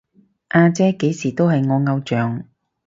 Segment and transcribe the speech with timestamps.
[0.47, 2.45] 阿姐幾時都係我偶像